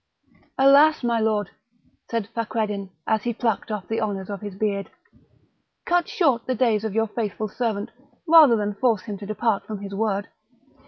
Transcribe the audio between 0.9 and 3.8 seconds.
my lord," said Fakreddin, as he plucked